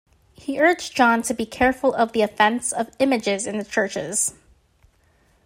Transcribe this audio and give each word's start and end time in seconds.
He 0.33 0.59
urged 0.59 0.95
John 0.95 1.21
to 1.21 1.33
be 1.35 1.45
careful 1.45 1.93
of 1.93 2.11
the 2.11 2.23
"offence" 2.23 2.71
of 2.71 2.89
images 2.97 3.45
in 3.45 3.59
the 3.59 3.63
churches. 3.63 4.33